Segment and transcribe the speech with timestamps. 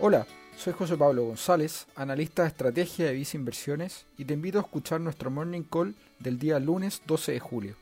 [0.00, 4.62] Hola, soy José Pablo González, analista de estrategia de Visa Inversiones y te invito a
[4.62, 7.74] escuchar nuestro morning call del día lunes 12 de julio.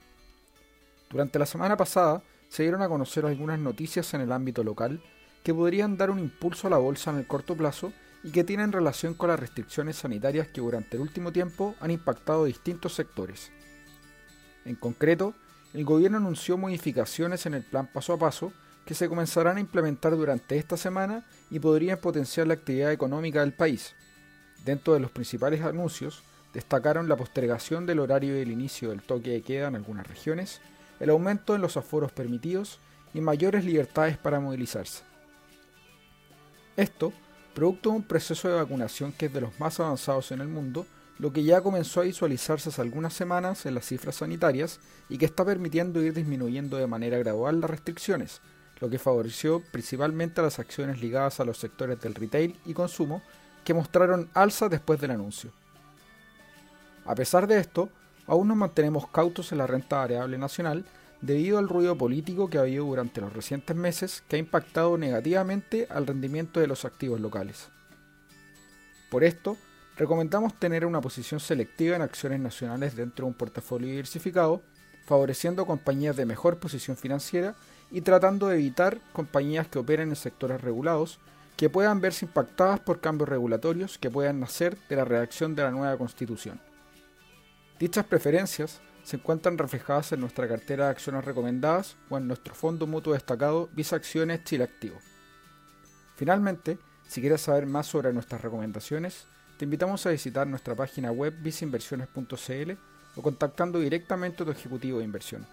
[1.11, 5.03] Durante la semana pasada se dieron a conocer algunas noticias en el ámbito local
[5.45, 7.93] que podrían dar un impulso a la bolsa en el corto plazo
[8.25, 12.47] y que tienen relación con las restricciones sanitarias que durante el último tiempo han impactado
[12.47, 13.53] distintos sectores.
[14.65, 15.35] En concreto,
[15.75, 18.55] el gobierno anunció modificaciones en el plan paso a paso
[18.87, 23.53] que se comenzarán a implementar durante esta semana y podrían potenciar la actividad económica del
[23.53, 23.95] país.
[24.65, 26.23] Dentro de los principales anuncios,
[26.55, 30.61] destacaron la postergación del horario del inicio del toque de queda en algunas regiones,
[31.01, 32.79] el aumento en los aforos permitidos
[33.13, 35.03] y mayores libertades para movilizarse.
[36.77, 37.13] Esto,
[37.55, 40.87] producto de un proceso de vacunación que es de los más avanzados en el mundo,
[41.19, 44.79] lo que ya comenzó a visualizarse hace algunas semanas en las cifras sanitarias
[45.09, 48.43] y que está permitiendo ir disminuyendo de manera gradual las restricciones,
[48.81, 53.23] lo que favoreció principalmente a las acciones ligadas a los sectores del retail y consumo,
[53.65, 55.51] que mostraron alza después del anuncio.
[57.05, 57.89] A pesar de esto,
[58.27, 60.85] aún nos mantenemos cautos en la renta variable nacional
[61.21, 65.87] debido al ruido político que ha habido durante los recientes meses que ha impactado negativamente
[65.91, 67.69] al rendimiento de los activos locales.
[69.11, 69.57] Por esto,
[69.97, 74.63] recomendamos tener una posición selectiva en acciones nacionales dentro de un portafolio diversificado,
[75.07, 77.55] favoreciendo compañías de mejor posición financiera
[77.91, 81.19] y tratando de evitar compañías que operen en sectores regulados
[81.57, 85.71] que puedan verse impactadas por cambios regulatorios que puedan nacer de la redacción de la
[85.71, 86.61] nueva constitución.
[87.79, 92.87] Dichas preferencias se encuentran reflejadas en nuestra cartera de acciones recomendadas o en nuestro fondo
[92.87, 94.99] mutuo destacado Visa Acciones Chile Activo.
[96.17, 99.27] Finalmente, si quieres saber más sobre nuestras recomendaciones,
[99.59, 102.73] te invitamos a visitar nuestra página web visainversiones.cl
[103.17, 105.47] o contactando directamente a tu ejecutivo de inversión.